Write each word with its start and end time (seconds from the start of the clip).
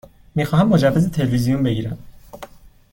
می 0.35 0.45
خواهم 0.45 0.67
مجوز 0.69 1.11
تلویزیون 1.11 1.63
بگیرم. 1.63 1.97